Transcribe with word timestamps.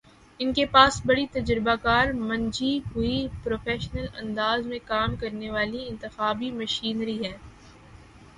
ان 0.39 0.53
کے 0.53 0.65
پاس 0.65 0.99
بڑی 1.05 1.25
تجربہ 1.31 1.75
کار، 1.81 2.07
منجھی 2.19 2.79
ہوئی، 2.85 3.13
پروفیشنل 3.43 4.05
انداز 4.15 4.65
میں 4.65 4.79
کام 4.85 5.15
کرنے 5.15 5.49
والی 5.51 5.87
انتخابی 5.87 6.51
مشینری 6.53 7.23
ہے۔ 7.25 7.35